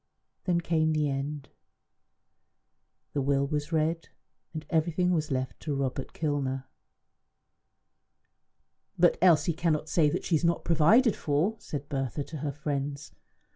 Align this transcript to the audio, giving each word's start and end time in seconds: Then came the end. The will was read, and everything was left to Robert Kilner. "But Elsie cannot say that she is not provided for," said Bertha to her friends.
Then 0.45 0.61
came 0.61 0.93
the 0.93 1.07
end. 1.09 1.49
The 3.13 3.21
will 3.21 3.45
was 3.45 3.71
read, 3.71 4.09
and 4.51 4.65
everything 4.67 5.11
was 5.11 5.29
left 5.29 5.59
to 5.59 5.75
Robert 5.75 6.11
Kilner. 6.11 6.65
"But 8.97 9.19
Elsie 9.21 9.53
cannot 9.53 9.89
say 9.89 10.09
that 10.09 10.23
she 10.25 10.35
is 10.35 10.43
not 10.43 10.65
provided 10.65 11.15
for," 11.15 11.55
said 11.59 11.87
Bertha 11.87 12.23
to 12.23 12.37
her 12.37 12.51
friends. 12.51 13.11